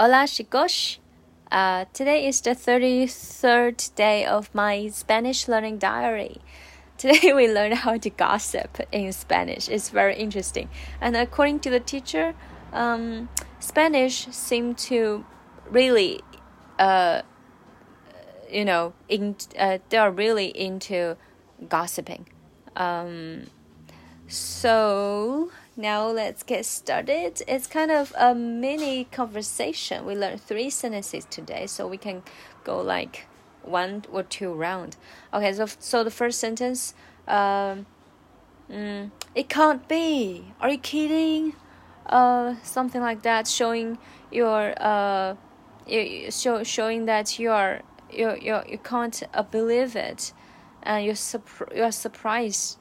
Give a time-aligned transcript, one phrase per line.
[0.00, 0.98] Hola, chicos.
[1.50, 6.40] Uh, today is the 33rd day of my Spanish learning diary.
[6.98, 9.68] Today we learned how to gossip in Spanish.
[9.68, 10.68] It's very interesting.
[11.00, 12.36] And according to the teacher,
[12.72, 15.26] um, Spanish seem to
[15.68, 16.20] really,
[16.78, 17.22] uh,
[18.48, 21.16] you know, in, uh, they are really into
[21.68, 22.28] gossiping.
[22.76, 23.48] Um,
[24.28, 27.40] so now let's get started.
[27.46, 30.04] It's kind of a mini conversation.
[30.04, 32.24] We learned three sentences today, so we can
[32.64, 33.26] go like
[33.62, 34.96] one or two round.
[35.32, 36.94] Okay, so so the first sentence,
[37.28, 37.86] um,
[38.68, 40.52] mm, it can't be.
[40.60, 41.54] Are you kidding?
[42.06, 43.98] Uh, something like that, showing
[44.32, 45.36] your uh,
[45.86, 50.32] you, show showing that you are you you you can't uh, believe it,
[50.82, 51.14] and you're
[51.72, 52.78] you're surprised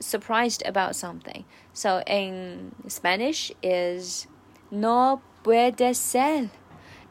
[0.00, 1.44] surprised about something.
[1.72, 4.26] So in Spanish is
[4.70, 6.50] no puede ser,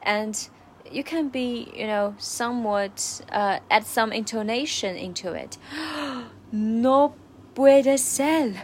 [0.02, 0.50] and
[0.92, 5.58] you can be you know somewhat uh, add some intonation into it.
[6.52, 7.16] no
[7.56, 8.56] puede ser.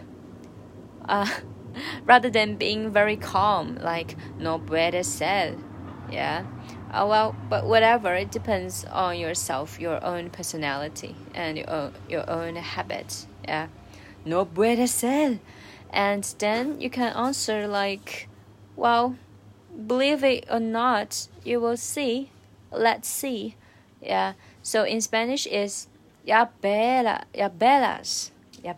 [1.07, 1.29] Uh,
[2.05, 5.55] rather than being very calm, like no puede ser.
[6.11, 6.45] Yeah.
[6.91, 12.29] Uh, well, but whatever, it depends on yourself, your own personality, and your own, your
[12.29, 13.27] own habits.
[13.45, 13.67] Yeah
[14.25, 15.39] no puede ser.
[15.91, 18.27] And then you can answer like,
[18.75, 19.15] well,
[19.87, 22.31] believe it or not, you will see.
[22.71, 23.55] Let's see.
[24.01, 24.33] Yeah.
[24.61, 25.87] So in Spanish is
[26.25, 28.31] ya bella, ya bellas,
[28.63, 28.73] ya.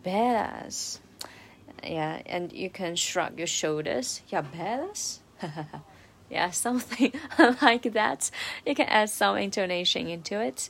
[1.83, 4.21] Yeah, and you can shrug your shoulders.
[4.29, 5.19] Ya bellas.
[6.29, 7.13] yeah, something
[7.61, 8.29] like that.
[8.65, 10.69] You can add some intonation into it.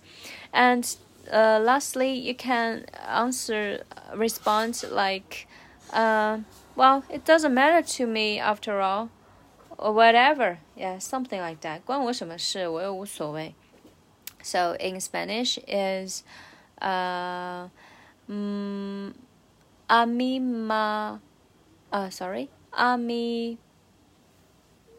[0.53, 0.95] And
[1.32, 5.46] uh, lastly, you can answer, respond like,
[5.92, 6.38] uh,
[6.76, 9.10] well, it doesn't matter to me after all,
[9.78, 10.58] or whatever.
[10.76, 11.82] Yeah, something like that.
[11.84, 12.68] 关我什么事？
[12.68, 13.54] 我又无所谓。
[14.42, 16.24] So in Spanish is,
[16.80, 17.68] uh,
[18.28, 19.12] mm,
[19.88, 21.18] a mí ma,
[21.92, 23.58] uh, sorry, a mí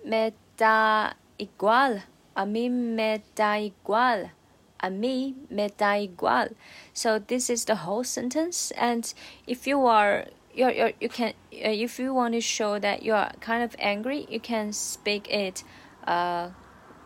[0.06, 2.04] me da igual.
[2.36, 4.32] A mí me da igual
[4.81, 6.55] a mí me da igual.
[6.93, 8.71] So this is the whole sentence.
[8.73, 9.13] And
[9.47, 13.15] if you are you're, you're, you can uh, if you want to show that you
[13.15, 15.63] are kind of angry, you can speak it
[16.07, 16.51] uh,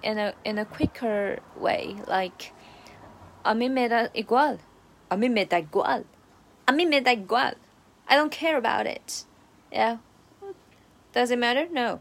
[0.03, 2.53] in a in a quicker way, like
[3.44, 4.59] a mí me da igual,
[5.11, 6.05] a mí me da igual,
[6.66, 7.55] a mí me da igual.
[8.09, 9.25] I don't care about it.
[9.71, 9.99] Yeah.
[11.12, 11.66] Does it matter?
[11.71, 12.00] No.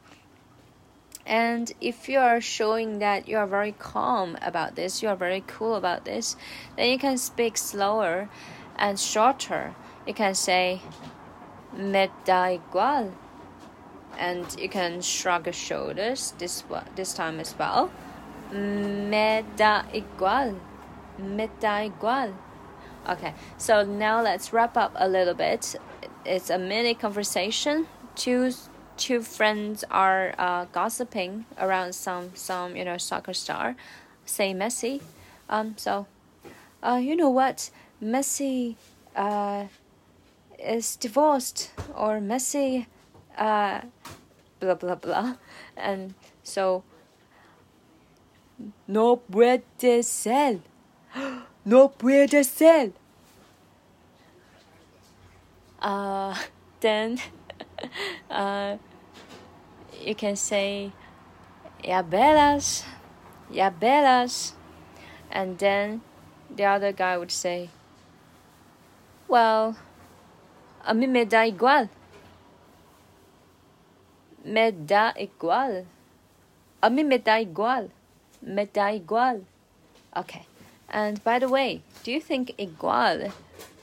[1.25, 5.43] And if you are showing that you are very calm about this, you are very
[5.45, 6.35] cool about this,
[6.75, 8.29] then you can speak slower
[8.75, 9.75] and shorter.
[10.07, 10.81] You can say,
[11.75, 13.13] me da igual.
[14.17, 16.63] And you can shrug your shoulders this,
[16.95, 17.91] this time as well.
[18.51, 20.59] Me da igual.
[21.17, 22.33] Me da igual.
[23.07, 25.75] Okay, so now let's wrap up a little bit.
[26.25, 27.87] It's a mini conversation.
[28.15, 28.69] Choose
[29.01, 33.75] two friends are uh, gossiping around some some you know soccer star,
[34.25, 35.01] say Messi.
[35.49, 36.05] Um, so,
[36.83, 37.71] uh, you know what?
[38.01, 38.75] Messi
[39.15, 39.65] uh,
[40.59, 42.85] is divorced or Messi,
[43.37, 43.81] uh,
[44.59, 45.35] blah blah blah,
[45.75, 46.13] and
[46.43, 46.83] so.
[48.87, 50.59] No puede ser.
[51.65, 52.91] No puede ser.
[55.81, 56.35] Uh,
[56.81, 57.19] then,
[58.29, 58.77] uh,
[60.05, 60.91] you can say
[61.83, 62.83] "Ya bellas,
[63.49, 64.53] ya bellas,"
[65.31, 66.01] and then
[66.49, 67.69] the other guy would say,
[69.27, 69.77] "Well,
[70.85, 71.89] a mí me da igual."
[74.43, 75.85] Me da igual.
[76.81, 77.91] A mí me da igual.
[78.41, 79.45] Me da igual.
[80.17, 80.47] Okay.
[80.89, 83.31] And by the way, do you think igual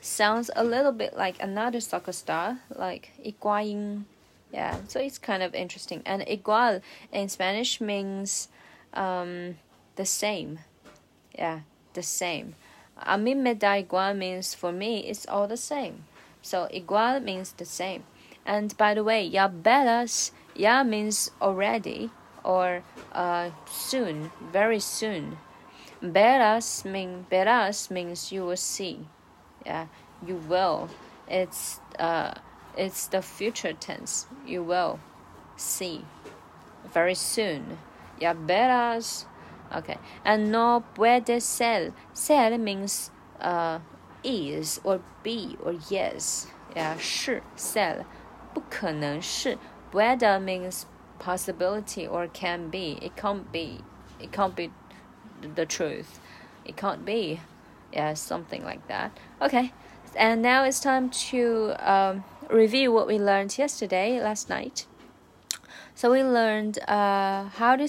[0.01, 4.05] sounds a little bit like another soccer star, like Higuaín?
[4.53, 6.03] Yeah, so it's kind of interesting.
[6.07, 6.81] And igual
[7.13, 8.49] in Spanish means
[8.95, 9.59] um,
[9.97, 10.61] the same.
[11.37, 11.61] Yeah,
[11.93, 12.55] the same.
[12.97, 16.05] A mí me da igual means for me it's all the same.
[16.43, 18.05] So igual means the same.
[18.47, 22.11] And by the way, ya bellas, ya means already
[22.43, 25.37] or uh, soon, very soon.
[26.03, 29.07] Verás mean verás means you will see.
[29.67, 29.87] Yeah,
[30.25, 30.89] you will.
[31.29, 32.35] It's uh
[32.78, 34.28] it's the future tense.
[34.46, 35.00] You will
[35.58, 36.06] see
[36.92, 37.78] very soon.
[38.20, 39.26] Ya verás.
[39.76, 39.98] Okay.
[40.24, 41.94] And no puede ser.
[42.14, 43.12] Ser means
[43.42, 43.80] uh,
[44.24, 46.48] is or be or yes.
[46.76, 48.06] Yeah, 是 ser.
[48.54, 49.58] 不可能是
[49.92, 50.86] puede means
[51.20, 52.98] possibility or can be.
[53.02, 53.84] It can't be.
[54.20, 54.72] It can't be
[55.56, 56.20] the truth.
[56.66, 57.40] It can't be.
[57.92, 59.12] Yeah, something like that.
[59.42, 59.72] Okay,
[60.16, 64.87] and now it's time to um, review what we learned yesterday, last night.
[65.95, 67.89] So we learned uh, how to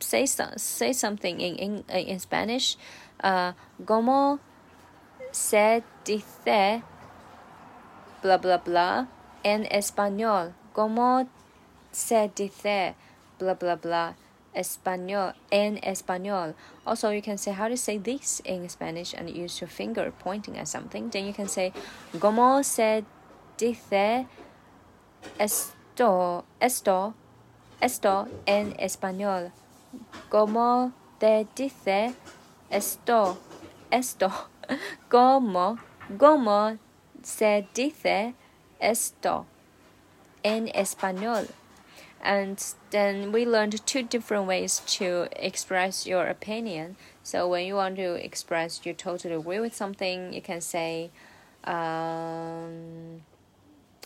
[0.00, 2.76] say say something in in, in Spanish.
[3.22, 3.52] Uh,
[3.86, 4.40] como
[5.32, 6.82] se dice
[8.22, 9.06] blah blah blah
[9.44, 10.52] en español.
[10.74, 11.28] Como
[11.92, 12.94] se dice
[13.38, 14.14] blah blah blah
[14.54, 16.54] español en español.
[16.86, 20.58] Also, you can say how to say this in Spanish and use your finger pointing
[20.58, 21.10] at something.
[21.10, 21.72] Then you can say
[22.20, 23.04] como se
[23.58, 24.26] dice
[25.38, 27.14] esto esto
[27.80, 29.52] esto en español.
[30.30, 32.14] Como te dice
[32.70, 33.38] esto
[33.90, 34.30] esto.
[35.08, 35.78] Como
[36.18, 36.78] como
[37.22, 38.34] se dice
[38.80, 39.46] esto
[40.42, 41.48] en español.
[42.20, 42.58] And
[42.90, 46.96] then we learned two different ways to express your opinion.
[47.22, 51.10] So when you want to express you totally agree with something, you can say,
[51.64, 53.22] um,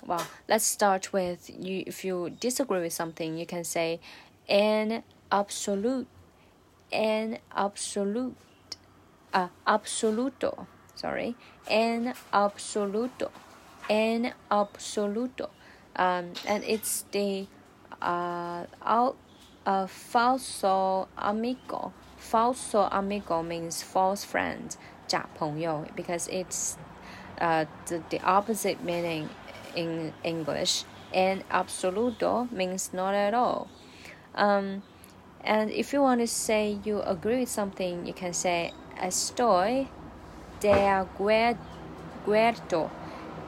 [0.05, 1.83] well, let's start with you.
[1.87, 3.99] If you disagree with something, you can say,
[4.49, 6.07] an absolute,
[6.91, 8.35] an absolute,
[9.33, 10.67] uh, absoluto.
[10.95, 11.35] Sorry,
[11.69, 13.31] an absoluto,
[13.89, 15.49] an absoluto,
[15.95, 17.47] um, and it's the
[18.01, 19.17] uh, out,
[19.65, 21.93] uh, falso amigo.
[22.19, 24.75] Falso amigo means false friend,
[25.07, 26.77] 假朋友, because it's
[27.41, 29.27] uh, the, the opposite meaning
[29.78, 30.84] in English.
[31.12, 33.68] And absoluto means not at all.
[34.34, 34.82] Um,
[35.42, 39.88] and if you want to say you agree with something, you can say estoy
[40.60, 41.58] de acuerdo.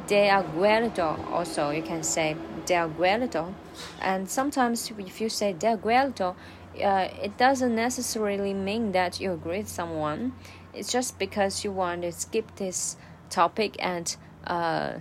[0.06, 1.30] De acuerdo.
[1.30, 2.34] Also, you can say
[2.66, 3.54] de acuerdo
[4.00, 6.34] and sometimes if you say de acuerdo,
[6.82, 10.32] uh, it doesn't necessarily mean that you agree with someone.
[10.72, 12.96] It's just because you want to skip this
[13.28, 14.14] topic and
[14.46, 14.94] uh,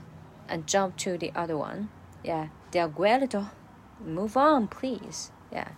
[0.50, 1.90] and jump to the other one.
[2.24, 3.50] Yeah, de acuerdo.
[4.06, 5.32] Move on, please.
[5.52, 5.70] Yeah,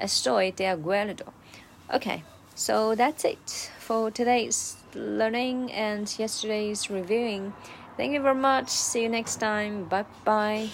[0.00, 1.32] estoy de acuerdo.
[1.92, 2.22] Okay,
[2.54, 7.52] so that's it for today's learning and yesterday's reviewing.
[7.96, 8.68] Thank you very much.
[8.68, 9.84] See you next time.
[9.84, 10.70] Bye bye.